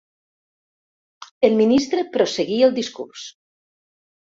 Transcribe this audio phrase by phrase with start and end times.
[1.49, 3.33] El ministre prosseguí el discurs.